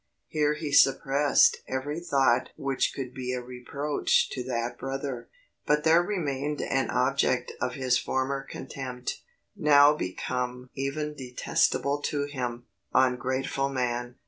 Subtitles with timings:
[0.29, 5.29] Here he suppressed every thought which could be a reproach to that brother.
[5.67, 9.21] But there remained an object of his former contempt,
[9.55, 14.15] now become even detestable to him; ungrateful man.